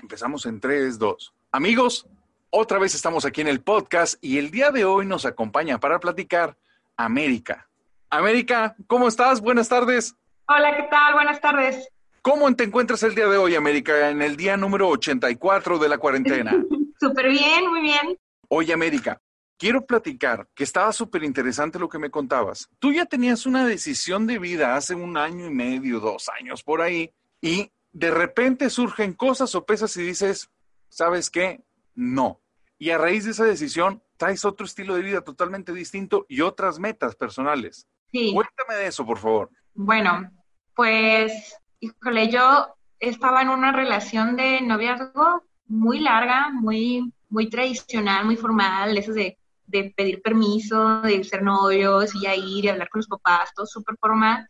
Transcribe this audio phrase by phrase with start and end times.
[0.00, 1.34] Empezamos en 3, 2.
[1.52, 2.06] Amigos,
[2.50, 5.98] otra vez estamos aquí en el podcast y el día de hoy nos acompaña para
[5.98, 6.56] platicar
[6.96, 7.68] América.
[8.08, 9.40] América, ¿cómo estás?
[9.40, 10.14] Buenas tardes.
[10.46, 11.14] Hola, ¿qué tal?
[11.14, 11.88] Buenas tardes.
[12.22, 15.98] ¿Cómo te encuentras el día de hoy, América, en el día número 84 de la
[15.98, 16.52] cuarentena?
[17.00, 18.18] Súper bien, muy bien.
[18.48, 19.20] Oye, América,
[19.56, 22.68] quiero platicar que estaba súper interesante lo que me contabas.
[22.78, 26.80] Tú ya tenías una decisión de vida hace un año y medio, dos años por
[26.80, 30.50] ahí, y de repente surgen cosas o pesas y dices,
[30.88, 31.64] ¿sabes qué?
[31.94, 32.40] No.
[32.78, 36.78] Y a raíz de esa decisión, traes otro estilo de vida totalmente distinto y otras
[36.78, 37.88] metas personales.
[38.12, 38.32] Sí.
[38.32, 39.50] Cuéntame de eso, por favor.
[39.74, 40.30] Bueno,
[40.74, 48.36] pues, híjole, yo estaba en una relación de noviazgo muy larga, muy, muy tradicional, muy
[48.36, 53.00] formal, eso de, de pedir permiso, de ser novios y ya ir y hablar con
[53.00, 54.48] los papás, todo súper formal.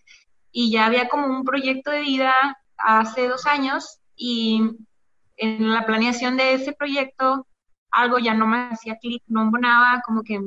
[0.50, 2.34] Y ya había como un proyecto de vida
[2.78, 4.62] hace dos años y
[5.36, 7.46] en la planeación de ese proyecto
[7.90, 10.40] algo ya no me hacía clic, no embonaba, como que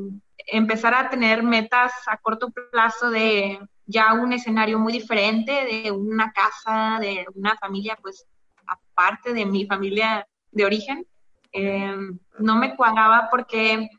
[0.48, 6.32] empezar a tener metas a corto plazo de ya un escenario muy diferente, de una
[6.32, 8.26] casa, de una familia, pues
[8.66, 11.06] aparte de mi familia de origen,
[11.52, 11.96] eh,
[12.40, 13.90] no me cuadraba porque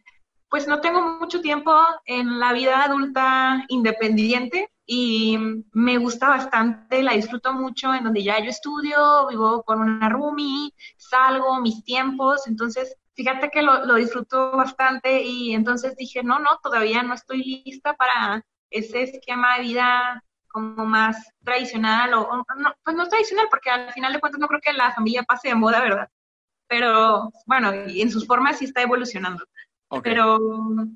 [0.48, 1.74] pues no tengo mucho tiempo
[2.04, 5.38] en la vida adulta independiente y
[5.72, 10.72] me gusta bastante, la disfruto mucho, en donde ya yo estudio, vivo con una roomie,
[10.96, 16.58] salgo, mis tiempos, entonces fíjate que lo, lo disfruto bastante y entonces dije, no, no,
[16.62, 22.74] todavía no estoy lista para ese esquema de vida como más tradicional, o, o no,
[22.84, 25.54] pues no tradicional, porque al final de cuentas no creo que la familia pase de
[25.54, 26.08] moda, ¿verdad?
[26.66, 29.44] Pero bueno, en sus formas sí está evolucionando.
[29.88, 30.12] Okay.
[30.12, 30.38] Pero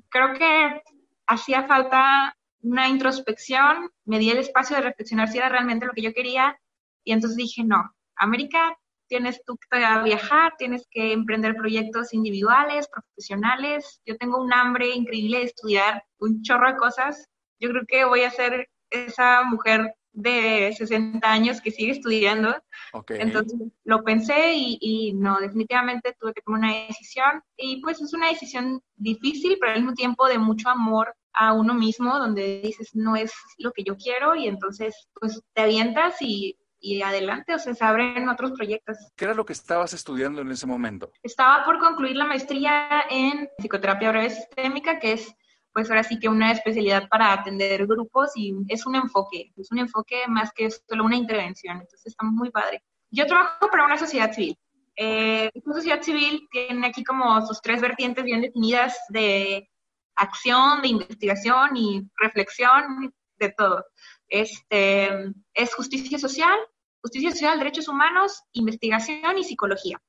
[0.09, 0.81] creo que
[1.27, 6.01] hacía falta una introspección, me di el espacio de reflexionar si era realmente lo que
[6.01, 6.59] yo quería
[7.03, 14.01] y entonces dije, no, América, tienes tú que viajar, tienes que emprender proyectos individuales, profesionales,
[14.05, 17.29] yo tengo un hambre increíble de estudiar un chorro de cosas,
[17.59, 22.55] yo creo que voy a ser esa mujer de 60 años que sigue estudiando.
[22.91, 23.19] Okay.
[23.21, 28.13] Entonces lo pensé y, y, no, definitivamente tuve que tomar una decisión y pues es
[28.13, 32.91] una decisión difícil, pero al mismo tiempo de mucho amor a uno mismo, donde dices,
[32.93, 37.59] no es lo que yo quiero y entonces pues te avientas y, y adelante, o
[37.59, 38.97] sea, se abren otros proyectos.
[39.15, 41.11] ¿Qué era lo que estabas estudiando en ese momento?
[41.23, 45.35] Estaba por concluir la maestría en psicoterapia breve sistémica, que es
[45.77, 49.77] pues ahora sí que una especialidad para atender grupos y es un enfoque, es un
[49.77, 52.83] enfoque más que solo una intervención, entonces está muy padre.
[53.11, 54.57] Yo trabajo para una sociedad civil.
[54.95, 59.69] Eh, una sociedad civil tiene aquí como sus tres vertientes bien definidas de
[60.17, 63.85] acción, de investigación y reflexión, de todo.
[64.27, 65.09] Este,
[65.53, 66.57] es justicia social,
[67.01, 70.01] justicia social, derechos humanos, investigación y psicología.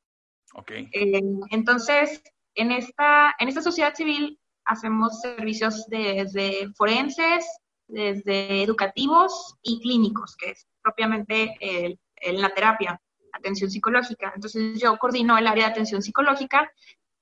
[0.55, 0.89] Okay.
[0.93, 1.21] Eh,
[1.51, 2.23] entonces,
[2.55, 7.47] en esta, en esta sociedad civil hacemos servicios desde forenses,
[7.87, 13.01] desde educativos y clínicos, que es propiamente el, el, la terapia,
[13.33, 14.33] atención psicológica.
[14.35, 16.71] Entonces yo coordino el área de atención psicológica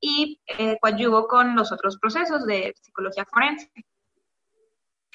[0.06, 3.70] y eh, coadyuvo con los otros procesos de psicología forense.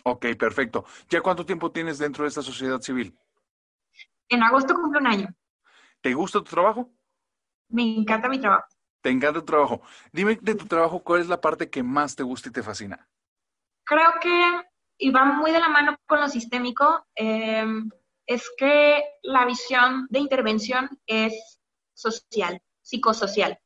[0.03, 0.84] Ok, perfecto.
[1.09, 3.18] ¿Ya cuánto tiempo tienes dentro de esta sociedad civil?
[4.28, 5.28] En agosto cumple un año.
[6.02, 6.90] ¿Te gusta tu trabajo?
[7.69, 8.66] Me encanta mi trabajo.
[9.02, 9.81] Te encanta tu trabajo.
[10.12, 13.08] Dime de tu trabajo, ¿cuál es la parte que más te gusta y te fascina?
[13.85, 14.62] Creo que,
[14.97, 17.66] y va muy de la mano con lo sistémico, eh,
[18.25, 21.62] es que la visión de intervención es
[21.94, 23.60] social, psicosocial.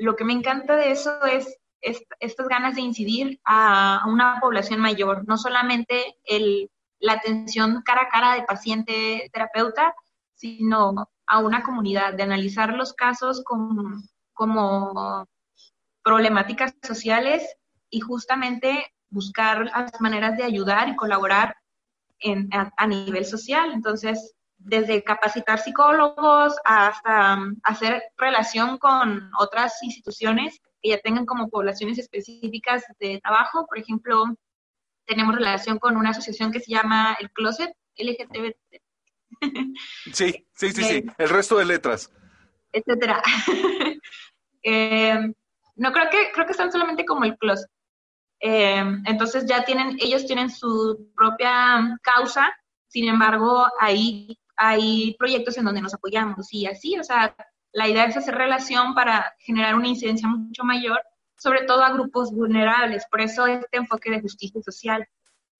[0.00, 1.46] Lo que me encanta de eso es
[1.82, 6.70] est estas ganas de incidir a una población mayor, no solamente el,
[7.00, 9.94] la atención cara a cara de paciente-terapeuta,
[10.34, 14.02] sino a una comunidad, de analizar los casos con
[14.32, 15.26] como
[16.02, 17.56] problemáticas sociales
[17.90, 21.56] y justamente buscar las maneras de ayudar y colaborar
[22.20, 23.72] en, a, a, nivel social.
[23.72, 31.48] Entonces, desde capacitar psicólogos hasta um, hacer relación con otras instituciones que ya tengan como
[31.48, 33.66] poblaciones específicas de trabajo.
[33.66, 34.24] Por ejemplo,
[35.06, 38.54] tenemos relación con una asociación que se llama El Closet, LGTB.
[40.12, 41.04] Sí, sí, sí, sí.
[41.16, 42.10] El resto de letras.
[42.72, 43.22] etcétera.
[44.62, 45.32] Eh,
[45.76, 47.70] no creo que, creo que están solamente como el closet.
[48.40, 52.52] Eh, entonces ya tienen, ellos tienen su propia causa,
[52.86, 57.34] sin embargo, ahí hay proyectos en donde nos apoyamos y así, o sea,
[57.72, 61.00] la idea es hacer relación para generar una incidencia mucho mayor,
[61.38, 65.08] sobre todo a grupos vulnerables, por eso este enfoque de justicia social,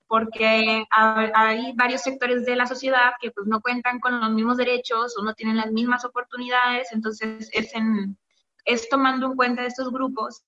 [0.06, 5.17] porque hay varios sectores de la sociedad que pues no cuentan con los mismos derechos
[5.17, 8.19] o no tienen las mismas oportunidades, entonces es, en,
[8.67, 10.43] es tomando en cuenta estos grupos,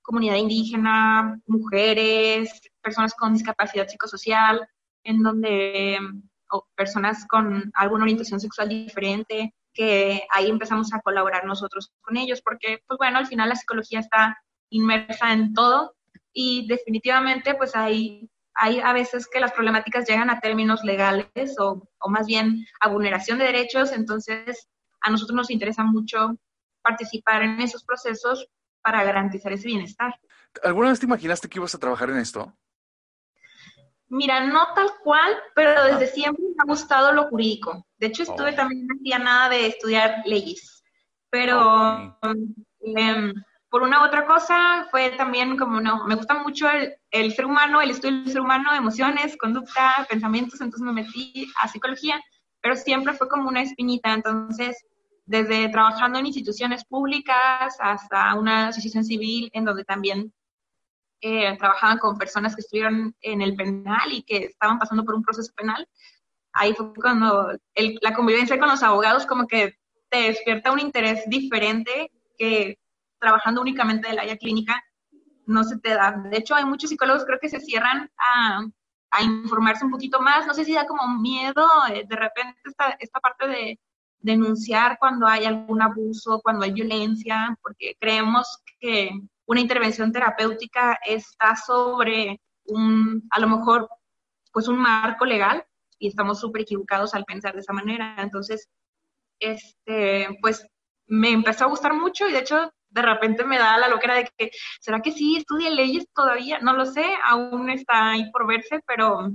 [0.00, 4.66] comunidad indígena, mujeres, personas con discapacidad psicosocial,
[5.04, 5.98] en donde
[6.50, 12.42] o personas con alguna orientación sexual diferente, que ahí empezamos a colaborar nosotros con ellos,
[12.42, 14.36] porque, pues bueno, al final la psicología está
[14.70, 15.94] inmersa en todo
[16.32, 21.88] y definitivamente, pues hay, hay a veces que las problemáticas llegan a términos legales o,
[21.98, 24.68] o más bien a vulneración de derechos, entonces
[25.00, 26.36] a nosotros nos interesa mucho
[26.82, 28.48] participar en esos procesos
[28.82, 30.18] para garantizar ese bienestar.
[30.62, 32.52] ¿Alguna vez te imaginaste que ibas a trabajar en esto?
[34.10, 37.86] Mira, no tal cual, pero desde siempre me ha gustado lo jurídico.
[37.96, 38.54] De hecho, estuve oh.
[38.56, 40.82] también no hacía nada de estudiar leyes,
[41.30, 42.18] pero
[42.80, 43.32] em,
[43.68, 47.46] por una u otra cosa fue también como, no, me gusta mucho el, el, ser
[47.46, 52.20] humano, el estudio del ser humano, emociones, conducta, pensamientos, entonces me metí a psicología,
[52.60, 54.76] pero siempre fue como una espinita, entonces
[55.24, 60.32] desde trabajando en instituciones públicas hasta una asociación civil en donde también
[61.20, 65.22] eh, trabajaban con personas que estuvieron en el penal y que estaban pasando por un
[65.22, 65.86] proceso penal.
[66.52, 67.52] Ahí fue cuando
[68.00, 69.76] la convivencia con los abogados como que
[70.08, 72.78] te despierta un interés diferente que
[73.20, 74.82] trabajando únicamente del área clínica
[75.46, 76.12] no se te da.
[76.12, 78.64] De hecho, hay muchos psicólogos creo que se cierran a,
[79.10, 80.46] a informarse un poquito más.
[80.46, 83.80] No sé si da como miedo eh, de repente esta, esta parte de
[84.20, 89.10] denunciar cuando hay algún abuso, cuando hay violencia, porque creemos que
[89.50, 93.88] una intervención terapéutica está sobre un, a lo mejor,
[94.52, 95.66] pues un marco legal
[95.98, 98.14] y estamos súper equivocados al pensar de esa manera.
[98.18, 98.68] Entonces,
[99.40, 100.64] este, pues
[101.08, 104.30] me empezó a gustar mucho y de hecho de repente me da la loquera de
[104.38, 106.60] que, ¿será que sí estudie leyes todavía?
[106.60, 109.32] No lo sé, aún está ahí por verse, pero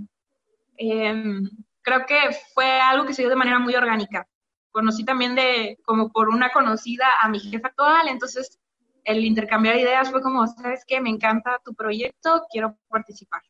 [0.77, 1.43] em,
[1.81, 2.21] creo que
[2.53, 4.25] fue algo que se dio de manera muy orgánica.
[4.71, 8.61] Conocí también de, como por una conocida a mi jefa actual, entonces
[9.05, 10.99] el intercambiar ideas fue como, ¿sabes qué?
[10.99, 13.41] Me encanta tu proyecto, quiero participar.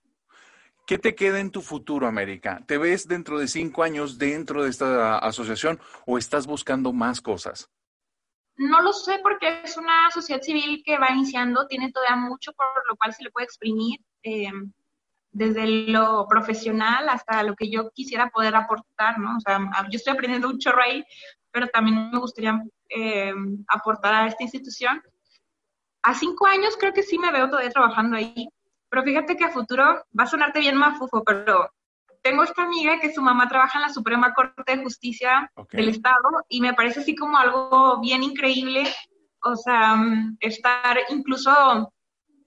[0.86, 2.62] ¿Qué te queda en tu futuro, América?
[2.68, 7.72] ¿Te ves dentro de cinco años dentro de esta asociación o estás buscando más cosas?
[8.58, 12.68] No lo sé porque es una sociedad civil que va iniciando, tiene todavía mucho por
[12.88, 14.52] lo cual se le puede exprimir, eh,
[15.32, 19.36] desde lo profesional hasta lo que yo quisiera poder aportar, ¿no?
[19.36, 19.60] O sea,
[19.90, 21.04] yo estoy aprendiendo un chorro ahí,
[21.52, 23.34] pero también me gustaría eh,
[23.68, 25.02] aportar a esta institución
[26.06, 28.48] a cinco años creo que sí me veo todavía trabajando ahí,
[28.90, 29.84] pero fíjate que a futuro
[30.18, 31.70] va a sonarte bien mafufo, pero
[32.22, 36.30] tengo esta amiga que su mamá trabaja en la Suprema Corte de Justicia del Estado
[36.48, 38.84] y me parece así como algo bien increíble,
[39.44, 41.92] o sea, mm, estar incluso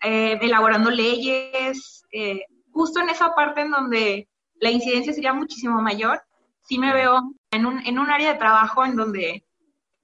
[0.03, 4.29] eh, elaborando leyes, eh, justo en esa parte en donde
[4.61, 6.23] la incidencia sería muchísimo mayor,
[6.63, 9.45] sí me veo en un, en un área de trabajo en donde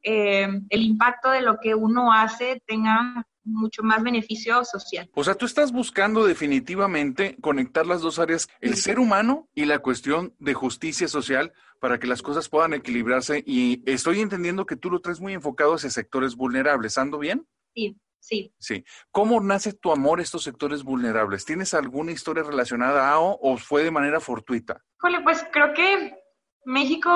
[0.03, 5.10] eh, el impacto de lo que uno hace tenga mucho más beneficio social.
[5.15, 9.79] O sea, tú estás buscando definitivamente conectar las dos áreas, el ser humano y la
[9.81, 14.91] cuestión de justicia social para que las cosas puedan equilibrarse y estoy entendiendo que tú
[14.91, 17.46] lo traes muy enfocado hacia sectores vulnerables, ¿ando bien?
[17.74, 17.96] Sí.
[18.20, 18.55] Sí.
[18.58, 18.84] Sí.
[19.10, 21.44] ¿Cómo nace tu amor a estos sectores vulnerables?
[21.44, 24.82] ¿Tienes alguna historia relacionada a o, o fue de manera fortuita?
[24.98, 26.17] Híjole, pues creo que
[26.65, 27.10] México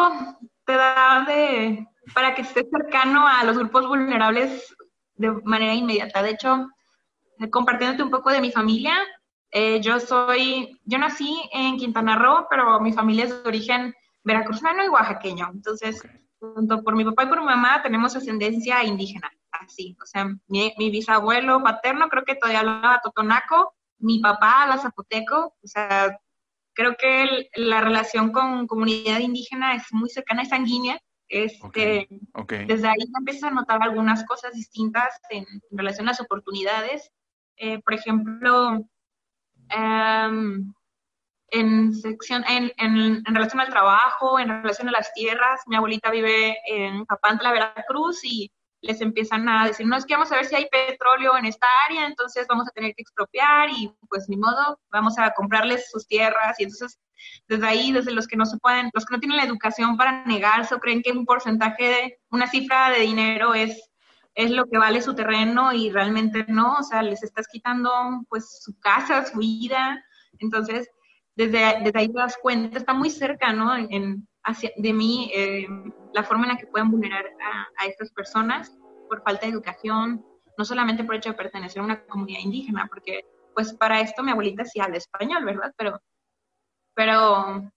[0.67, 4.77] te da de, para que estés cercano a los grupos vulnerables
[5.19, 6.23] de manera inmediata.
[6.23, 6.69] De hecho,
[7.51, 8.95] compartiéndote un poco de mi familia,
[9.51, 13.95] eh, yo soy, yo nací en Quintana Roo, pero mi familia es de origen
[14.25, 15.51] veracruzano y oaxaqueño.
[15.53, 16.03] Entonces,
[16.39, 19.97] junto por mi papá y por mi mamá tenemos ascendencia indígena, así.
[20.03, 25.67] O sea, mi, bisabuelo paterno creo que todavía hablaba totonaco, mi papá habla zapoteco, o
[25.67, 26.19] sea,
[26.75, 31.01] creo que la relación con comunidad indígena es muy cercana y sanguínea.
[31.29, 32.09] Este,
[32.67, 37.11] Desde ahí empiezas a notar algunas cosas distintas en, relación a las oportunidades.
[37.57, 38.89] Eh, por ejemplo,
[39.69, 40.73] em,
[41.51, 45.61] en, sección, en, en, relación al trabajo, en relación a las tierras.
[45.67, 50.31] Mi abuelita vive en Papantla, Veracruz, y les empiezan a decir, no, es que vamos
[50.33, 53.93] a ver si hay petróleo en esta área, entonces vamos a tener que expropiar y
[54.09, 56.99] pues ni modo, vamos a comprarles sus tierras y entonces
[57.49, 60.25] desde ahí, desde los que no se pueden, los que no tienen la educación para
[60.25, 63.89] negarse o creen que un porcentaje de una cifra de dinero es
[64.39, 67.91] es lo que vale su terreno y realmente no, o sea, les estás quitando
[68.29, 70.01] pues su casa, su vida,
[70.39, 70.89] entonces
[71.35, 73.75] desde, desde ahí te das cuenta, está muy cerca, ¿no?
[73.75, 74.29] En,
[74.77, 75.67] de mí eh,
[76.15, 78.77] la forma en la que pueden vulnerar a, a estas personas
[79.09, 80.25] por falta de educación,
[80.57, 83.25] no solamente por hecho de pertenecer a una comunidad indígena, porque
[83.55, 85.73] pues para esto mi abuelita sí habla español, ¿verdad?
[85.77, 86.01] Pero,
[86.95, 87.71] pero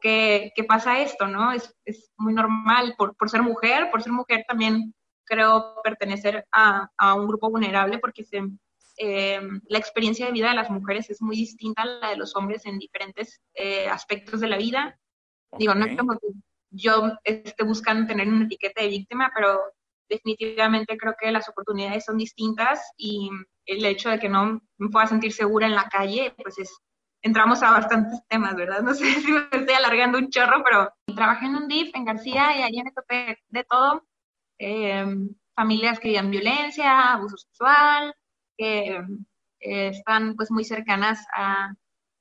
[0.00, 1.52] ¿qué, qué pasa esto, no?
[1.52, 4.94] Es, es muy normal por, por, ser mujer, por ser mujer también
[5.24, 8.42] creo pertenecer a, a un grupo vulnerable porque se,
[8.98, 12.34] eh, la experiencia de vida de las mujeres es muy distinta a la de los
[12.34, 14.98] hombres en diferentes eh, aspectos de la vida.
[15.56, 16.28] Digo, no es como que
[16.70, 19.60] yo esté buscando tener una etiqueta de víctima, pero
[20.08, 23.30] definitivamente creo que las oportunidades son distintas y
[23.66, 26.78] el hecho de que no me pueda sentir segura en la calle, pues es,
[27.22, 28.80] entramos a bastantes temas, ¿verdad?
[28.82, 32.56] No sé si me estoy alargando un chorro, pero trabajé en un DIF en García
[32.56, 34.04] y ahí me topé de todo.
[34.58, 35.06] Eh,
[35.54, 38.14] familias que vivían violencia, abuso sexual,
[38.56, 39.02] que
[39.60, 41.72] eh, están pues muy cercanas a,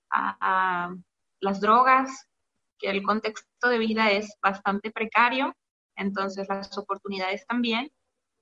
[0.09, 0.95] a,
[1.39, 2.26] las drogas,
[2.77, 5.55] que el contexto de vida es bastante precario,
[5.95, 7.91] entonces las oportunidades también,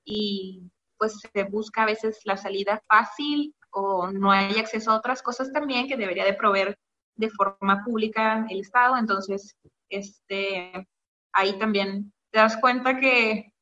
[0.04, 5.22] y pues se busca a veces la salida fácil o no hay acceso a otras
[5.22, 6.77] cosas también que debería de proveer
[7.15, 9.56] de forma pública el Estado, entonces
[9.89, 10.88] este,
[11.34, 13.54] ahí también te das cuenta que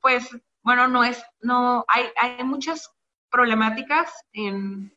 [0.00, 0.30] pues
[0.62, 2.90] bueno, no es, no, hay, hay muchas
[3.30, 4.94] problemáticas en,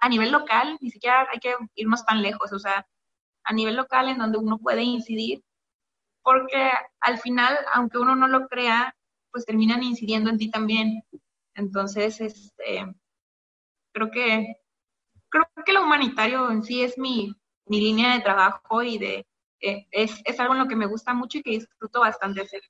[0.00, 2.86] a, nivel local, ni siquiera hay que irnos tan lejos, o sea,
[3.44, 5.42] a nivel local en donde uno puede incidir,
[6.22, 6.70] porque
[7.00, 8.94] al final, aunque uno no lo crea,
[9.30, 11.02] pues terminan incidiendo en ti también.
[11.54, 12.86] Entonces, este,
[13.92, 14.56] creo que
[15.32, 17.34] creo que lo humanitario en sí es mi,
[17.66, 19.26] mi línea de trabajo y de
[19.60, 22.60] eh, es, es algo en lo que me gusta mucho y que disfruto bastante hacer.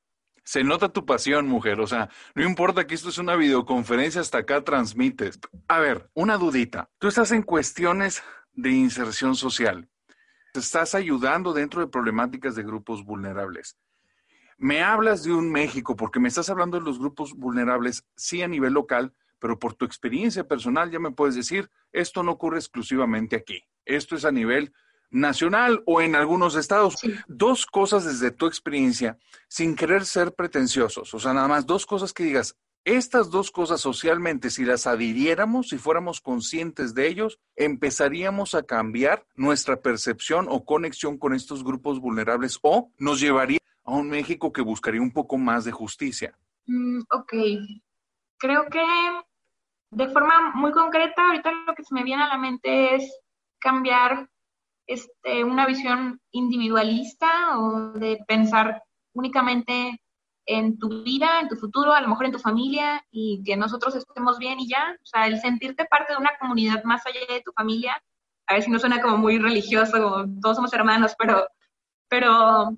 [0.44, 1.80] Se nota tu pasión, mujer.
[1.80, 5.38] O sea, no importa que esto es una videoconferencia, hasta acá transmites.
[5.68, 6.90] A ver, una dudita.
[6.98, 9.88] Tú estás en cuestiones de inserción social.
[10.54, 13.78] Estás ayudando dentro de problemáticas de grupos vulnerables.
[14.58, 18.48] Me hablas de un México porque me estás hablando de los grupos vulnerables, sí a
[18.48, 23.34] nivel local, pero por tu experiencia personal ya me puedes decir, esto no ocurre exclusivamente
[23.34, 23.64] aquí.
[23.84, 24.72] Esto es a nivel
[25.10, 26.96] nacional o en algunos estados.
[27.26, 29.18] Dos cosas desde tu experiencia,
[29.48, 33.80] sin querer ser pretenciosos, o sea, nada más dos cosas que digas, estas dos cosas
[33.80, 40.64] socialmente, si las adhiriéramos, si fuéramos conscientes de ellos, empezaríamos a cambiar nuestra percepción o
[40.64, 45.38] conexión con estos grupos vulnerables o nos llevaría a un México que buscaría un poco
[45.38, 46.36] más de justicia.
[46.66, 47.32] Mm, ok,
[48.38, 48.84] creo que
[49.90, 53.20] de forma muy concreta, ahorita lo que se me viene a la mente es
[53.58, 54.28] cambiar
[54.86, 60.01] este, una visión individualista o de pensar únicamente
[60.58, 63.94] en tu vida, en tu futuro, a lo mejor en tu familia y que nosotros
[63.94, 64.96] estemos bien y ya.
[65.02, 68.02] O sea, el sentirte parte de una comunidad más allá de tu familia,
[68.46, 71.46] a ver si no suena como muy religioso, todos somos hermanos, pero,
[72.08, 72.76] pero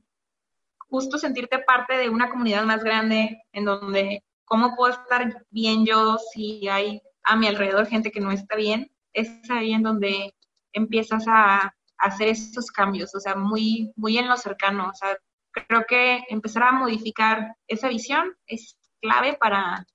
[0.88, 6.18] justo sentirte parte de una comunidad más grande en donde cómo puedo estar bien yo
[6.32, 10.34] si hay a mi alrededor gente que no está bien, es ahí en donde
[10.72, 14.90] empiezas a hacer esos cambios, o sea, muy, muy en lo cercano.
[14.90, 15.16] O sea,
[15.54, 19.86] creo que empezar a modificar esa visión es clave para,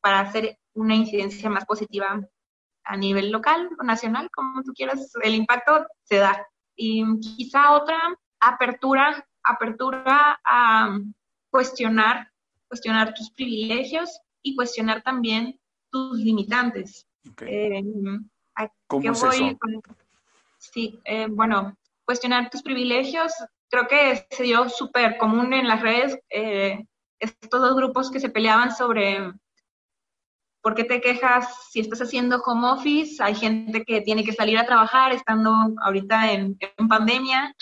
[0.00, 2.20] para hacer una incidencia más positiva
[2.84, 6.46] a nivel local o nacional, como tú quieras, el impacto se da.
[6.76, 7.04] Y
[7.36, 7.98] quizá otra
[8.40, 10.98] apertura, apertura a
[11.50, 12.30] cuestionar,
[12.68, 15.58] cuestionar tus privilegios y cuestionar también
[15.90, 17.06] tus limitantes.
[17.40, 17.82] Eh,
[18.88, 19.58] ¿Cómo es eso?
[20.58, 23.32] Sí, eh, bueno, cuestionar tus privilegios,
[23.72, 26.84] creo que se dio súper común en las redes, eh,
[27.18, 29.32] estos dos grupos que se peleaban sobre
[30.60, 34.58] por qué te quejas si estás haciendo home office, hay gente que tiene que salir
[34.58, 37.54] a trabajar estando ahorita en, pandemia,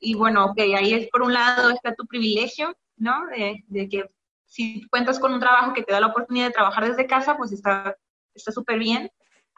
[0.00, 3.26] y bueno, ok, ahí es por un lado está tu privilegio, ¿no?
[3.26, 4.08] De, que
[4.46, 7.52] si cuentas con un trabajo que te da la oportunidad de trabajar desde casa, pues
[7.52, 7.94] está
[8.34, 9.10] súper bien.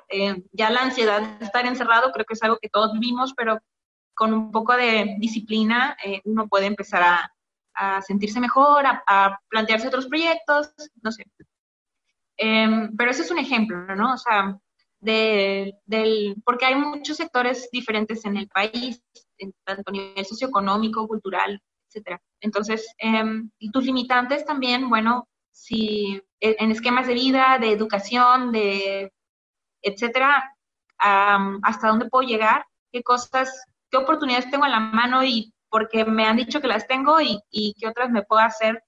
[0.09, 3.61] Eh, ya la ansiedad de estar encerrado creo que es algo que todos vivimos, pero
[4.17, 7.33] con un poco de disciplina eh, uno puede empezar a,
[8.01, 11.27] sentirse mejor, a, plantearse otros proyectos, no sé.
[12.39, 14.15] Em, pero ese es un ejemplo, ¿no?
[14.15, 14.59] O sea,
[14.99, 19.03] de, del, porque hay muchos sectores diferentes en el país,
[19.65, 22.19] tanto a nivel socioeconómico, cultural, etcétera.
[22.41, 29.13] Entonces, em, tus limitantes también, bueno, si e, en esquemas de vida, de educación, de
[29.83, 30.57] etcétera,
[30.99, 36.27] hasta dónde puedo llegar, qué cosas, qué oportunidades tengo en la mano y porque me
[36.27, 38.83] han dicho que las tengo y, y qué otras me puedo hacer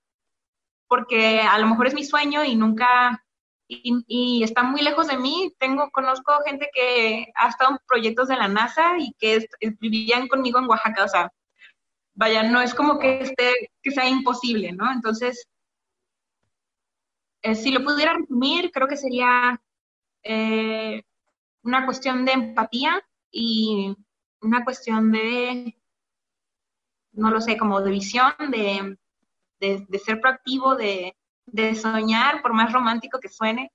[0.88, 3.23] porque a lo mejor es mi sueño y nunca
[3.69, 5.55] y, está muy lejos de mí.
[5.59, 9.47] Tengo, conozco gente que ha estado en proyectos de la NASA y que
[9.78, 11.33] vivían conmigo en Oaxaca, o sea,
[12.14, 14.90] vaya, no es como que esté, que sea imposible, ¿no?
[14.90, 15.47] Entonces,
[17.43, 19.61] eh, si lo pudiera resumir, creo que sería
[20.23, 21.02] eh,
[21.62, 23.95] una cuestión de empatía y
[24.40, 25.76] una cuestión de,
[27.12, 28.97] no lo sé, como de visión, de,
[29.61, 31.16] de ser proactivo, de,
[31.47, 33.73] de soñar, por más romántico que suene.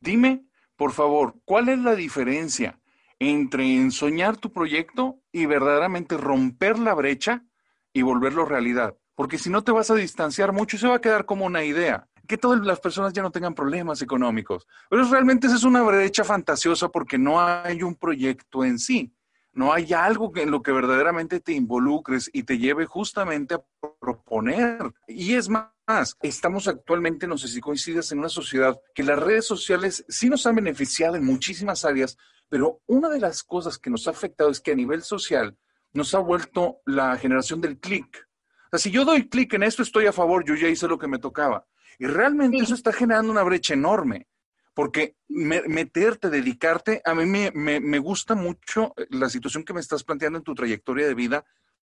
[0.00, 2.78] Dime, por favor, ¿cuál es la diferencia
[3.18, 7.44] entre ensoñar tu proyecto y verdaderamente romper la brecha
[7.92, 8.96] y volverlo realidad?
[9.14, 12.08] Porque si no te vas a distanciar mucho, se va a quedar como una idea.
[12.26, 14.66] Que todas las personas ya no tengan problemas económicos.
[14.88, 19.14] Pero realmente esa es una brecha fantasiosa porque no hay un proyecto en sí.
[19.54, 23.62] No hay algo en lo que verdaderamente te involucres y te lleve justamente a
[24.00, 24.92] proponer.
[25.06, 29.46] Y es más, estamos actualmente, no sé si coincides, en una sociedad que las redes
[29.46, 32.18] sociales sí nos han beneficiado en muchísimas áreas,
[32.48, 35.56] pero una de las cosas que nos ha afectado es que a nivel social
[35.92, 38.28] nos ha vuelto la generación del clic.
[38.66, 40.98] O sea, si yo doy clic en esto, estoy a favor, yo ya hice lo
[40.98, 41.64] que me tocaba.
[41.98, 44.26] Y realmente eso está generando una brecha enorme,
[44.74, 50.44] porque meterte, dedicarte, a mí me, gusta mucho la situación que me estás planteando en
[50.44, 51.44] tu trayectoria de vida.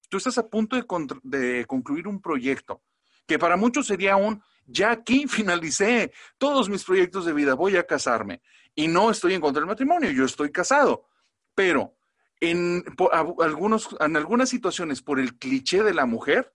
[0.08, 0.84] Tú estás a punto de,
[1.24, 2.82] de concluir un proyecto
[3.26, 7.86] que para muchos sería un, ya aquí finalicé todos mis proyectos de vida, voy a
[7.86, 8.40] casarme.
[8.74, 11.06] Y no estoy en contra del matrimonio, yo estoy casado.
[11.54, 11.96] Pero
[12.40, 12.84] en,
[13.38, 16.54] algunos, en algunas situaciones, por el cliché de la mujer,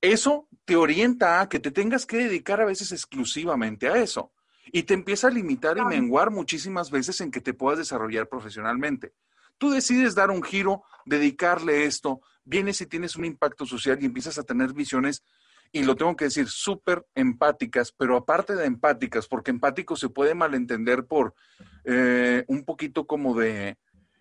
[0.00, 4.32] eso te orienta a que te tengas que dedicar a veces exclusivamente a eso.
[4.66, 9.12] Y te empieza a limitar y menguar muchísimas veces en que te puedas desarrollar profesionalmente.
[9.58, 14.38] Tú decides dar un giro, dedicarle esto, vienes y tienes un impacto social y empiezas
[14.38, 15.24] a tener visiones
[15.72, 20.34] y lo tengo que decir, súper empáticas, pero aparte de empáticas, porque empático se puede
[20.34, 21.34] malentender por
[21.84, 23.78] eh, un poquito como de,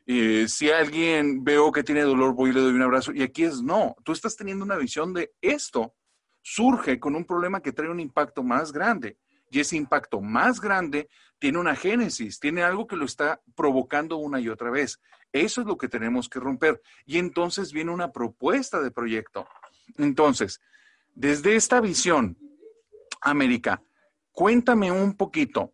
[0.08, 3.44] eh, si alguien veo que tiene dolor, voy y le doy un abrazo, y aquí
[3.44, 5.94] es no, tú estás teniendo una visión de esto,
[6.42, 9.18] surge con un problema que trae un impacto más grande,
[9.52, 14.40] y ese impacto más grande tiene una génesis, tiene algo que lo está provocando una
[14.40, 15.00] y otra vez.
[15.34, 16.82] Eso es lo que tenemos que romper.
[17.06, 19.48] Y entonces viene una propuesta de proyecto.
[19.98, 20.62] Entonces,
[21.14, 22.38] desde esta visión,
[23.22, 23.84] América,
[24.32, 25.74] cuéntame un poquito,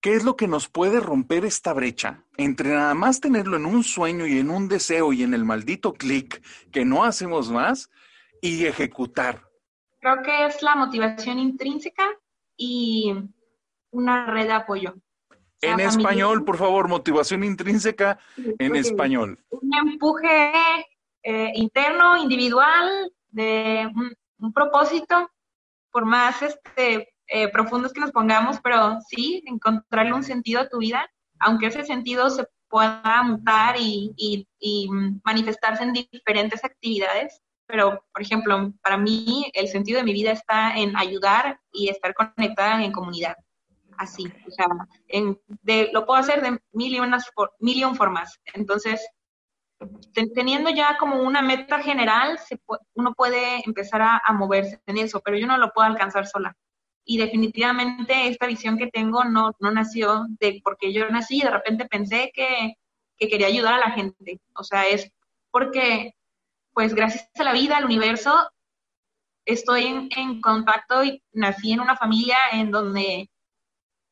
[0.00, 3.82] ¿qué es lo que nos puede romper esta brecha entre nada más tenerlo en un
[3.82, 7.90] sueño y en un deseo y en el maldito clic que no hacemos más
[8.42, 9.48] y ejecutar?
[10.00, 12.04] Creo que es la motivación intrínseca
[12.56, 13.14] y
[13.90, 14.94] una red de apoyo.
[15.60, 19.38] En español, por favor, motivación intrínseca en español.
[19.48, 20.52] Un empuje
[21.22, 23.90] eh, interno, individual, de
[24.38, 25.30] un propósito,
[25.90, 30.78] por más este, eh, profundos que nos pongamos, pero sí, encontrarle un sentido a tu
[30.78, 34.88] vida, aunque ese sentido se pueda mutar y, y,
[35.24, 37.40] manifestarse en diferentes actividades.
[37.66, 42.14] Pero, por ejemplo, para mí el sentido de mi vida está en ayudar y estar
[42.14, 43.36] conectada en comunidad.
[43.98, 44.66] Así, o sea,
[45.08, 48.38] en, de, lo puedo hacer de mil y, unas, mil y un formas.
[48.52, 49.00] Entonces,
[50.34, 52.38] teniendo ya como una meta general,
[52.94, 56.56] uno puede empezar a, moverse en eso, pero yo no lo puedo alcanzar sola.
[57.04, 61.50] Y definitivamente esta visión que tengo no, no nació de porque yo nací y de
[61.50, 62.74] repente pensé que,
[63.16, 64.40] que quería ayudar a la gente.
[64.54, 65.10] O sea, es
[65.50, 66.14] porque,
[66.76, 68.50] pues gracias a la vida, al universo,
[69.46, 73.30] estoy en, contacto y nací en una familia en donde,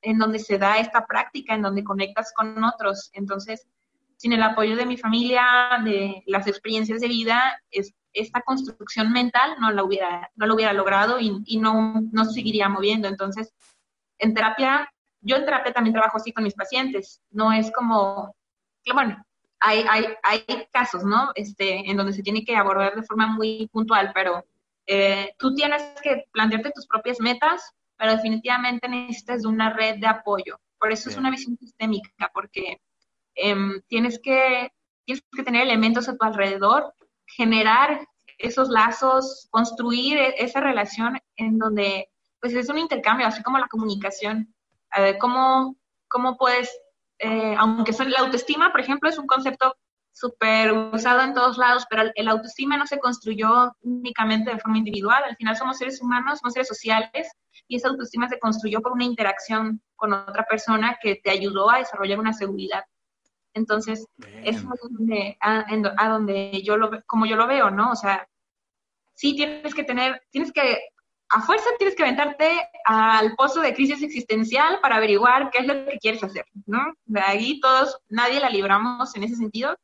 [0.00, 3.10] en donde se da esta práctica, en donde conectas con otros.
[3.12, 3.68] Entonces,
[4.16, 5.44] sin el apoyo de mi familia,
[5.84, 10.72] de las experiencias de vida, es, esta construcción mental no la hubiera, no lo hubiera
[10.72, 13.08] logrado y, no, no seguiría moviendo.
[13.08, 13.52] Entonces,
[14.16, 17.20] en terapia, yo en terapia también trabajo así con mis pacientes.
[17.30, 18.34] No es como,
[18.90, 19.22] bueno,
[19.64, 21.30] hay, hay, hay casos, ¿no?
[21.34, 24.44] Este, en donde se tiene que abordar de forma muy puntual, pero
[24.86, 30.06] eh, tú tienes que plantearte tus propias metas, pero definitivamente necesitas de una red de
[30.06, 30.60] apoyo.
[30.78, 32.78] Por eso es una visión sistémica, porque
[33.34, 34.72] Em, tienes, que,
[35.04, 36.94] tienes que tener elementos a tu alrededor,
[37.26, 38.06] generar
[38.38, 42.08] esos lazos, construir e, esa relación en donde
[42.40, 44.54] pues es un intercambio, así como la comunicación.
[45.18, 45.76] ¿Cómo,
[46.08, 46.70] cómo puedes,
[47.24, 49.74] eh, aunque la autoestima, por ejemplo, es un concepto
[50.12, 55.24] súper usado en todos lados, pero el autoestima no se construyó únicamente de forma individual,
[55.24, 57.32] al final somos seres humanos, somos seres sociales
[57.66, 61.78] y esa autoestima se construyó por una interacción con otra persona que te ayudó a
[61.78, 62.84] desarrollar una seguridad.
[63.54, 64.06] Entonces,
[64.42, 64.64] es
[65.40, 67.90] a, donde yo lo como yo lo veo, ¿no?
[67.92, 68.28] O sea,
[69.14, 70.78] sí tienes que tener, tienes que,
[71.34, 72.48] a fuerza tienes que aventarte
[72.84, 76.94] al pozo de crisis existencial para averiguar qué es lo que quieres hacer, ¿no?
[77.06, 79.76] De ahí todos, nadie la libramos en ese sentido.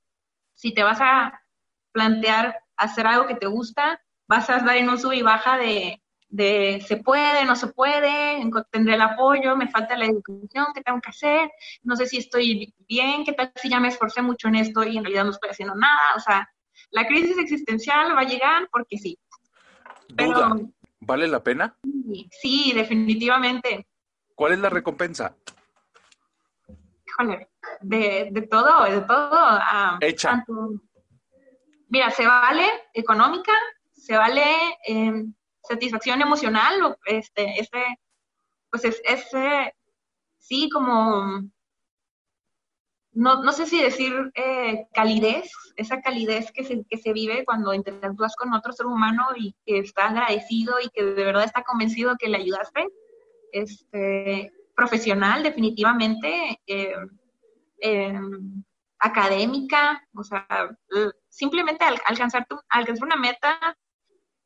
[0.55, 1.43] Si te vas a
[1.91, 6.01] plantear hacer algo que te gusta, vas a estar en un sub y baja de,
[6.29, 11.01] de se puede, no se puede, tendré el apoyo, me falta la educación, ¿qué tengo
[11.01, 11.51] que hacer?
[11.83, 14.97] No sé si estoy bien, qué tal si ya me esforcé mucho en esto y
[14.97, 16.15] en realidad no estoy haciendo nada.
[16.15, 16.49] O sea,
[16.93, 19.19] la crisis existencial va a llegar porque sí.
[21.01, 21.77] ¿Vale la pena?
[22.31, 23.87] Sí, definitivamente.
[24.35, 25.35] ¿Cuál es la recompensa?
[27.07, 27.49] Híjole,
[27.81, 29.31] de, de todo, de todo.
[29.33, 30.45] Ah, Hecha.
[31.89, 33.53] mira, se vale económica,
[33.93, 34.45] se vale
[34.87, 35.25] eh,
[35.63, 37.99] satisfacción emocional, este, este,
[38.71, 39.75] pues es, ese,
[40.39, 41.43] sí, como,
[43.13, 47.75] no, no sé si decir eh, calidez, esa calidez que se, que se vive cuando
[47.75, 52.17] interactúas con otro ser humano y que está agradecido y que de verdad está convencido
[52.19, 52.87] que le ayudaste,
[53.53, 56.95] este, profesional definitivamente, eh,
[57.81, 58.63] em,
[58.99, 60.47] académica, o sea,
[61.29, 63.59] simplemente alcanzar, tu, alcanzar una meta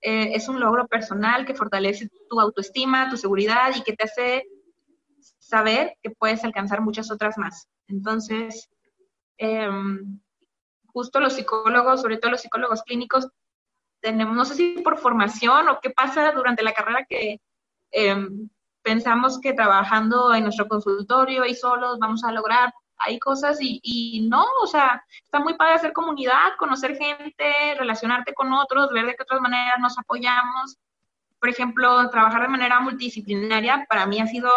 [0.01, 4.45] eh, es un logro personal que fortalece tu autoestima, tu seguridad y que te hace
[5.55, 7.69] saber que puedes alcanzar muchas otras más.
[7.87, 8.69] Entonces,
[9.39, 10.21] em,
[10.87, 13.29] justo los psicólogos, sobre todo los psicólogos clínicos,
[14.01, 17.41] tenemos, no sé si por formación o qué pasa durante la carrera que
[17.93, 18.49] em,
[18.83, 24.29] pensamos que trabajando en nuestro consultorio y solos vamos a lograr hay cosas y, y,
[24.29, 29.15] no, o sea, está muy padre hacer comunidad, conocer gente, relacionarte con otros, ver de
[29.15, 30.79] qué otras maneras nos apoyamos.
[31.41, 34.51] Por ejemplo, trabajar de manera multidisciplinaria para mí ha sido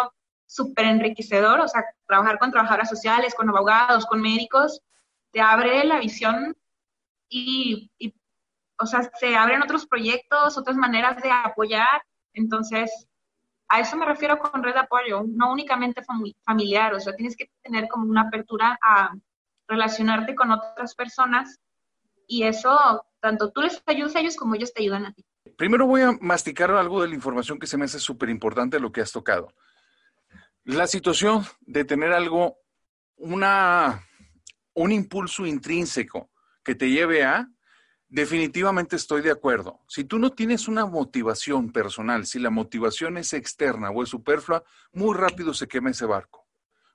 [0.48, 4.80] súper enriquecedor, o sea, trabajar con trabajadoras sociales, con abogados, con médicos,
[5.30, 6.56] te abre la visión
[7.28, 7.90] y,
[8.78, 12.02] o sea, se abren otros proyectos, otras maneras de apoyar.
[12.32, 13.06] Entonces,
[13.68, 16.02] a eso me refiero con red de apoyo, no únicamente
[16.44, 19.14] familiar, o sea, tienes que tener como una apertura a
[19.68, 21.60] relacionarte con otras personas
[22.26, 25.26] y eso, tanto tú les ayudas a ellos como ellos te ayudan a ti.
[25.58, 28.92] Primero voy a masticar algo de la información que se me hace súper importante lo
[28.92, 29.52] que has tocado.
[30.68, 32.58] La situación de tener algo,
[33.16, 34.06] una,
[34.74, 36.30] un impulso intrínseco
[36.62, 37.48] que te lleve a
[38.10, 39.80] Definitivamente estoy de acuerdo.
[39.86, 44.62] Si tú no tienes una motivación personal, si la motivación es externa o es superflua,
[44.92, 46.46] muy rápido se quema ese barco.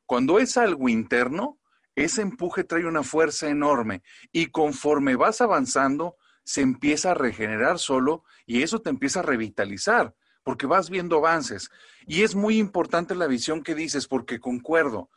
[0.06, 1.60] Cuando es algo interno,
[1.96, 8.24] ese empuje trae una fuerza enorme y conforme vas avanzando, se empieza a regenerar solo
[8.46, 11.70] y eso te empieza a revitalizar porque vas viendo avances.
[12.06, 15.10] Y es muy importante la visión que dices porque concuerdo.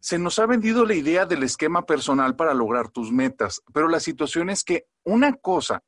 [0.00, 4.00] Se nos ha vendido la idea del esquema personal para lograr tus metas, pero la
[4.00, 5.82] situación es que una cosa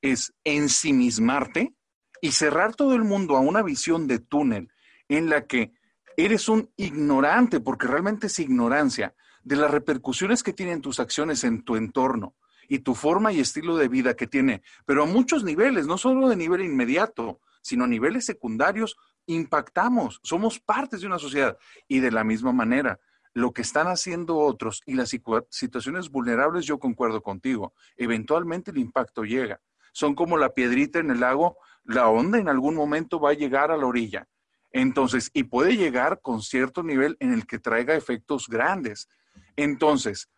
[0.00, 1.74] es ensimismarte
[2.20, 4.72] y cerrar todo el mundo a una visión de túnel
[5.08, 5.72] en la que
[6.16, 11.62] eres un ignorante, porque realmente es ignorancia, de las repercusiones que tienen tus acciones en
[11.62, 12.36] tu entorno
[12.68, 16.28] y tu forma y estilo de vida que tiene, pero a muchos niveles, no solo
[16.28, 18.96] de nivel inmediato, sino a niveles secundarios,
[19.26, 21.56] impactamos, somos partes de una sociedad.
[21.88, 22.98] Y de la misma manera,
[23.32, 25.10] lo que están haciendo otros y las
[25.50, 27.74] situaciones vulnerables, yo concuerdo contigo.
[27.96, 29.60] Eventualmente el impacto llega.
[29.92, 33.70] Son como la piedrita en el lago, la onda en algún momento va a llegar
[33.70, 34.28] a la orilla.
[34.72, 39.08] Entonces, y puede llegar con cierto nivel en el que traiga efectos grandes.
[39.56, 40.28] Entonces,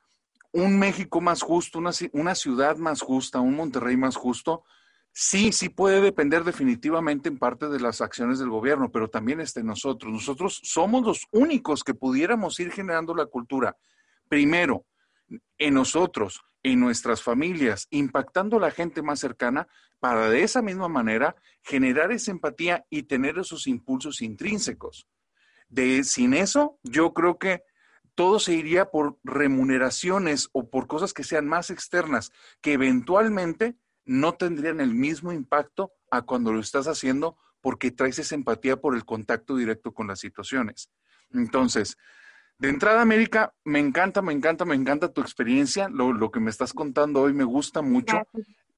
[0.52, 4.64] un México más justo, una, una ciudad más justa, un Monterrey más justo,
[5.14, 9.62] Sí, sí puede depender definitivamente en parte de las acciones del gobierno, pero también este
[9.62, 10.10] nosotros.
[10.10, 13.76] Nosotros somos los únicos que pudiéramos ir generando la cultura.
[14.28, 14.86] Primero,
[15.58, 19.68] en nosotros, en nuestras familias, impactando a la gente más cercana
[20.00, 25.06] para de esa misma manera generar esa empatía y tener esos impulsos intrínsecos.
[25.68, 27.64] De, sin eso, yo creo que
[28.14, 34.34] todo se iría por remuneraciones o por cosas que sean más externas, que eventualmente no
[34.34, 39.04] tendrían el mismo impacto a cuando lo estás haciendo porque traes esa empatía por el
[39.04, 40.90] contacto directo con las situaciones.
[41.30, 41.96] Entonces,
[42.58, 46.72] de entrada, América, me encanta, me encanta, me encanta tu experiencia, lo, que me estás
[46.72, 48.22] contando hoy me gusta mucho.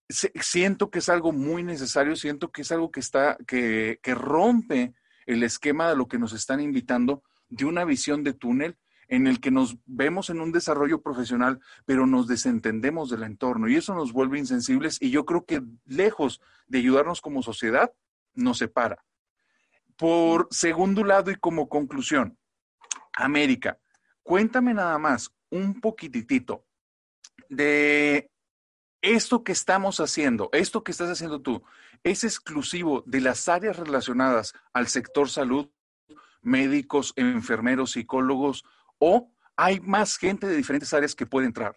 [0.09, 4.95] siento que es algo muy necesario, siento que es algo que está, que, que rompe
[5.27, 8.77] el esquema de lo que nos están invitando de una visión de túnel
[9.09, 13.77] en el que nos vemos en un desarrollo profesional, pero nos desentendemos del entorno y
[13.77, 17.93] eso nos vuelve insensibles y yo creo que lejos de ayudarnos como sociedad,
[18.35, 19.05] nos separa.
[19.97, 22.37] Por segundo lado y como conclusión,
[23.17, 23.79] América,
[24.23, 26.65] cuéntame nada más un poquitito
[27.49, 28.31] de
[29.03, 31.63] esto que estamos haciendo, esto que estás haciendo tú,
[32.03, 35.71] ¿es exclusivo de las áreas relacionadas al sector salud,
[36.43, 38.65] médicos, enfermeros, psicólogos,
[39.05, 41.77] o hay más gente de diferentes áreas que puede entrar?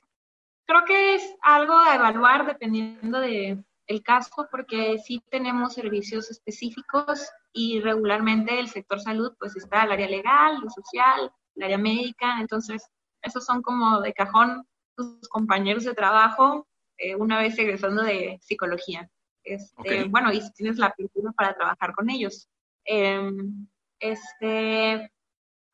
[0.66, 7.30] Creo que es algo a evaluar dependiendo de el caso, porque sí tenemos servicios específicos
[7.54, 12.40] y regularmente el sector salud, pues está el área legal, lo social, el área médica,
[12.42, 12.90] entonces
[13.22, 19.10] esos son como de cajón tus compañeros de trabajo eh, una vez egresando de psicología.
[19.44, 22.50] Este, Bueno, y si tienes la apertura para trabajar con ellos.
[22.84, 23.68] Em,
[24.00, 25.10] este,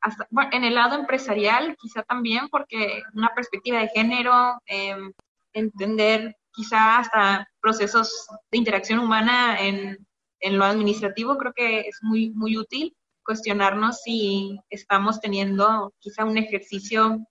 [0.04, 5.14] hasta, bueno, en el lado empresarial, quizá también, porque una perspectiva de género, em,
[5.54, 10.06] entender quizá hasta procesos de interacción humana en,
[10.42, 16.38] en, lo administrativo, creo que es muy, muy útil cuestionarnos si estamos teniendo quizá un
[16.38, 17.26] ejercicio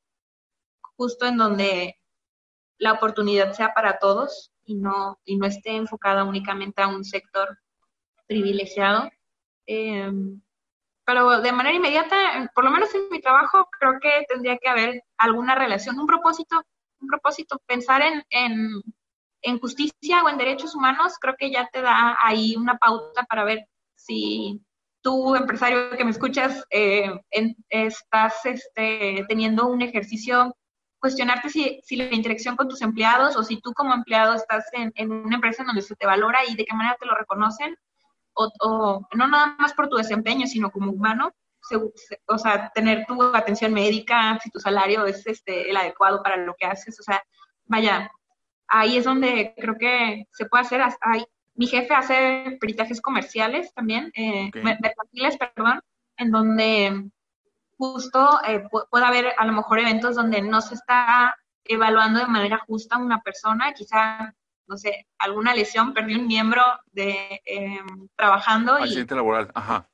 [0.97, 1.97] justo en donde
[2.79, 7.59] la oportunidad sea para todos y no, y no esté enfocada únicamente a un sector
[8.27, 9.11] privilegiado.
[9.67, 10.41] Em,
[11.12, 15.03] pero de manera inmediata, por lo menos en mi trabajo, creo que tendría que haber
[15.18, 16.62] alguna relación, un propósito,
[17.01, 18.25] un propósito, pensar en,
[19.42, 23.44] en, justicia o en derechos humanos, creo que ya te da ahí una pauta para
[23.44, 24.62] ver si
[25.03, 27.12] tú, empresario que me escuchas, eh,
[27.68, 30.57] estás este, teniendo un ejercicio,
[30.98, 34.90] cuestionarte si, si, la interacción con tus empleados o si tú como empleado estás en,
[34.94, 37.77] en, una empresa donde se te valora y de qué manera te lo reconocen,
[38.35, 41.33] o, o no nada más por tu desempeño, sino como humano,
[42.27, 46.55] o sea, tener tu atención médica, si tu salario es este, el adecuado para lo
[46.55, 47.23] que haces, o sea,
[47.66, 48.11] vaya,
[48.68, 54.11] ahí es donde creo que se puede hacer, hay, mi jefe hace peritajes comerciales también,
[54.14, 55.81] eh, mercantiles, perdón,
[56.16, 57.11] en donde
[57.77, 62.59] justo eh, puede haber a lo mejor eventos donde no se está evaluando de manera
[62.66, 64.35] justa una persona, quizá,
[64.73, 68.73] no sé, alguna lesión, perdió un miembro de em, trabajando.
[68.73, 69.87] Accidente laboral, ajá.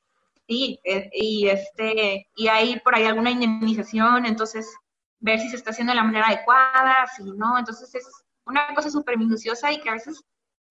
[0.47, 4.73] Sí, eh, y, este, y hay por ahí alguna indemnización, entonces
[5.19, 8.07] ver si se está haciendo de la manera adecuada, si no, entonces es
[8.47, 10.23] una cosa súper minuciosa y que a veces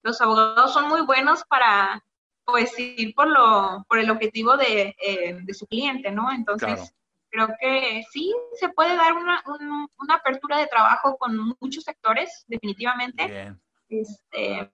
[0.03, 2.01] los abogados son muy buenos para
[2.45, 6.31] pues ir por lo por el objetivo de, eh, de su cliente, ¿no?
[6.31, 6.93] Entonces,
[7.29, 9.43] creo que sí se puede dar una,
[9.99, 13.53] una apertura de trabajo con muchos sectores, definitivamente.
[13.89, 14.69] Este,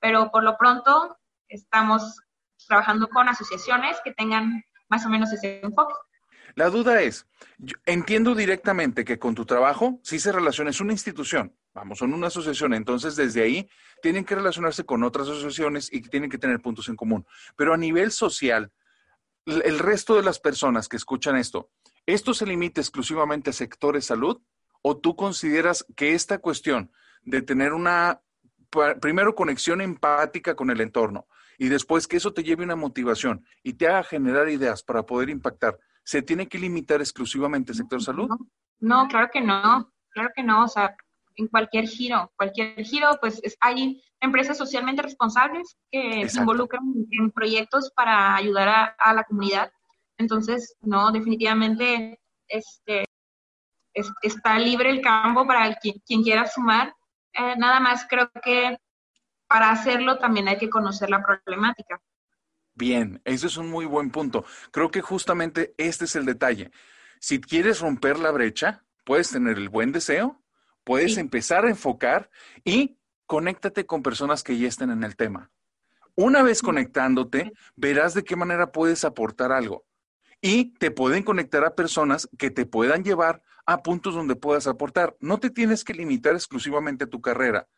[0.00, 2.20] pero por lo pronto estamos
[2.66, 5.94] trabajando con asociaciones que tengan más o menos ese enfoque.
[6.54, 7.26] La duda es,
[7.86, 12.26] entiendo directamente que con tu trabajo sí se relaciona, es una institución, vamos, son una
[12.26, 13.70] asociación, entonces desde ahí
[14.02, 17.26] tienen que relacionarse con otras asociaciones y tienen que tener puntos en común.
[17.56, 18.70] Pero a nivel social,
[19.46, 21.70] el resto de las personas que escuchan esto,
[22.04, 24.42] ¿esto se limita exclusivamente a sectores salud?
[24.82, 28.20] ¿O tú consideras que esta cuestión de tener una,
[29.00, 31.26] primero, conexión empática con el entorno
[31.58, 35.30] y después que eso te lleve una motivación y te haga generar ideas para poder
[35.30, 38.28] impactar, ¿se tiene que limitar exclusivamente al sector salud?
[38.80, 40.96] No, claro que no, claro que no, o sea,
[41.36, 47.90] en cualquier giro, cualquier giro, pues hay empresas socialmente responsables que se involucran en proyectos
[47.94, 49.72] para ayudar a, la comunidad.
[50.18, 53.04] Entonces, no, definitivamente este,
[54.22, 56.94] está libre el campo para quien, quiera sumar.
[57.34, 58.78] Eh, nada más creo que
[59.46, 62.00] para hacerlo también hay que conocer la problemática.
[62.74, 64.44] Bien, ese es un muy buen punto.
[64.70, 66.70] Creo que justamente este es el detalle.
[67.20, 70.42] Si quieres romper la brecha, puedes tener el buen deseo,
[70.84, 72.30] puedes empezar a enfocar
[72.64, 75.50] y conéctate con personas que ya estén en el tema.
[76.14, 79.84] Una vez conectándote, verás de qué manera puedes aportar algo.
[80.40, 85.16] Y te pueden conectar a personas que te puedan llevar a puntos donde puedas aportar.
[85.20, 87.68] No te tienes que limitar exclusivamente a tu carrera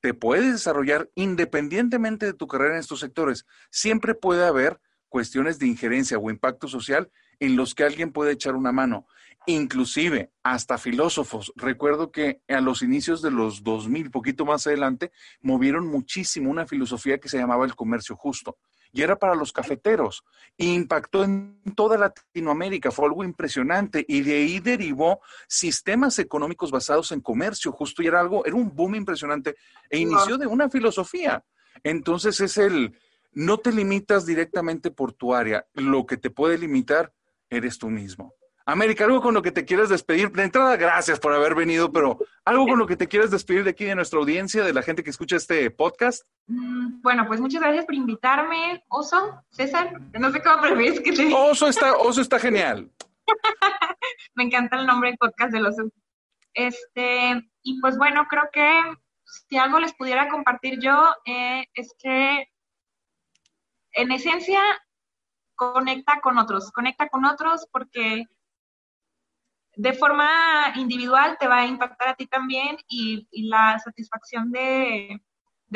[0.00, 3.46] te puedes desarrollar independientemente de tu carrera en estos sectores.
[3.70, 8.54] Siempre puede haber cuestiones de injerencia o impacto social en los que alguien puede echar
[8.54, 9.06] una mano.
[9.46, 11.52] Inclusive hasta filósofos.
[11.56, 17.18] Recuerdo que a los inicios de los 2000, poquito más adelante, movieron muchísimo una filosofía
[17.18, 18.58] que se llamaba el comercio justo
[18.96, 20.24] y era para los cafeteros.
[20.56, 27.20] impactó en toda Latinoamérica, fue algo impresionante y de ahí derivó sistemas económicos basados en
[27.20, 29.56] comercio, justo y era algo, era un boom impresionante
[29.90, 31.44] e inició de una filosofía.
[31.84, 32.98] Entonces es el,
[33.32, 37.12] no te limitas directamente por tu área, lo que te puede limitar
[37.50, 38.32] eres tú mismo.
[38.68, 40.32] América, algo con lo que te quieras despedir.
[40.32, 43.70] De entrada, gracias por haber venido, pero algo con lo que te quieras despedir de
[43.70, 46.26] aquí, de nuestra audiencia, de la gente que escucha este podcast.
[46.48, 49.92] Mm, bueno, pues muchas gracias por invitarme, Oso, César.
[50.18, 52.90] No sé cómo prefieres que te Oso está, Oso está genial.
[54.34, 55.76] Me encanta el nombre del podcast de los
[56.52, 58.82] Este, y pues bueno, creo que
[59.48, 62.48] si algo les pudiera compartir yo, eh, es que
[63.92, 64.60] en esencia
[65.54, 68.24] conecta con otros, conecta con otros porque
[69.76, 75.20] de forma individual te va a impactar a ti también y, la satisfacción de,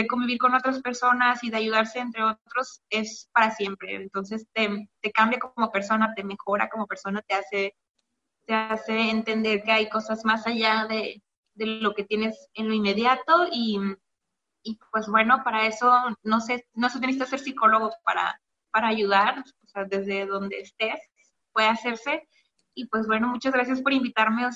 [0.09, 3.97] convivir con otras personas y de ayudarse entre otros es para siempre.
[3.97, 7.77] Entonces te, cambia como persona, te mejora como persona, te hace,
[8.47, 11.23] te hace entender que hay cosas más allá de,
[11.55, 13.79] lo que tienes en lo inmediato y,
[14.91, 19.69] pues bueno, para eso no sé, no se necesita ser psicólogo para, para ayudar, o
[19.69, 21.01] sea, desde donde estés
[21.53, 22.27] puede hacerse
[22.75, 24.49] y pues bueno, muchas gracias por invitarme.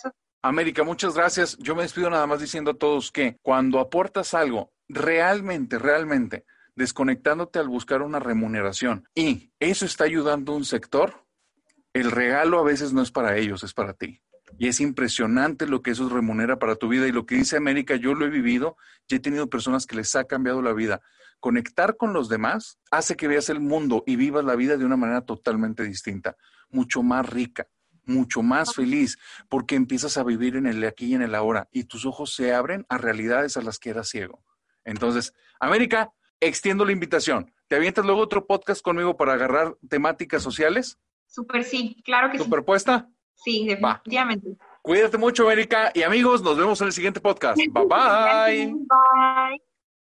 [0.43, 1.57] América, muchas gracias.
[1.59, 6.45] Yo me despido nada más diciendo a todos que cuando aportas algo realmente, realmente,
[6.77, 11.25] desconectándote al buscar una remuneración y eso está ayudando a un sector,
[11.93, 14.21] el regalo a veces no es para ellos, es para ti.
[14.59, 17.09] Y es impresionante lo que eso remunera para tu vida.
[17.09, 18.77] Y lo que dice América, yo lo he vivido
[19.09, 21.01] y he tenido personas que les ha cambiado la vida.
[21.41, 24.97] Conectar con los demás hace que veas el mundo y vivas la vida de una
[24.97, 26.37] manera totalmente distinta,
[26.71, 27.67] mucho más rica
[28.07, 31.85] mucho más feliz porque empiezas a vivir en el aquí y en el ahora y
[31.85, 34.43] tus ojos se abren a realidades a las que eras ciego.
[34.85, 37.53] Entonces, América, extiendo la invitación.
[37.69, 40.99] ¿Te avientas luego otro podcast conmigo para agarrar temáticas sociales?
[41.27, 42.45] Super sí, claro que sí.
[42.45, 43.09] ¿Superpuesta?
[43.35, 44.57] Sí, definitivamente.
[44.83, 45.91] Cuídate mucho, América.
[45.95, 47.57] Y amigos, nos vemos en el siguiente podcast.
[47.73, 48.67] Bye bye.
[48.67, 49.74] bye.